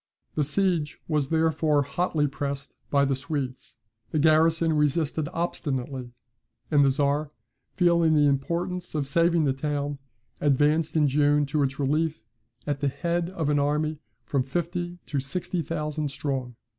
[0.33, 3.75] The siege was therefore hotly pressed by the Swedes;
[4.09, 6.09] the garrison resisted obstinately;
[6.71, 7.29] and the Czar,
[7.75, 9.99] feeling the importance of saving the town,
[10.39, 12.23] advanced in June to its relief,
[12.65, 16.55] at the head of an army from fifty to sixty thousand strong.